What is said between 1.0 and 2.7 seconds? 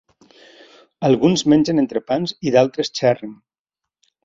Alguns mengen entrepans i